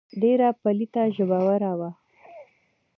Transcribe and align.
ډېره 0.21 0.47
پليته 0.61 1.03
ژبوره 1.15 1.71
وه. 1.79 1.89